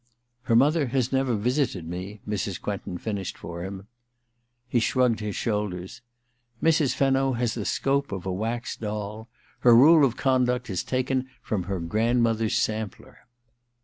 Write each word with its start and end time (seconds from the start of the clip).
*Her 0.45 0.55
mother 0.55 0.87
has 0.87 1.11
never 1.11 1.35
visited 1.35 1.87
me,' 1.87 2.21
Mrs. 2.27 2.59
Quentin 2.59 2.97
finished 2.97 3.37
for 3.37 3.63
him. 3.63 3.85
He 4.67 4.79
shrugged 4.79 5.19
his 5.19 5.35
shoulders. 5.35 6.01
* 6.31 6.63
Mrs. 6.69 6.95
Fenno 6.95 7.33
has 7.33 7.53
the 7.53 7.65
scope 7.65 8.11
of 8.11 8.25
a 8.25 8.33
wax 8.33 8.75
doll. 8.75 9.27
Her 9.59 9.75
rule 9.75 10.03
of 10.03 10.17
conduct 10.17 10.71
is 10.71 10.83
taken 10.83 11.29
from 11.43 11.65
her 11.65 11.79
grandmother's 11.79 12.55
sampler.' 12.57 13.19